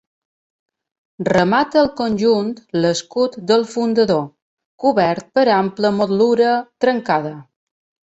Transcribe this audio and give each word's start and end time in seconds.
Remata 1.27 1.77
el 1.81 1.89
conjunt 1.99 2.47
l'escut 2.85 3.37
del 3.51 3.65
fundador, 3.73 4.23
cobert 4.85 5.29
per 5.39 5.45
ampla 5.57 5.93
motllura 5.99 6.55
trencada. 6.87 7.35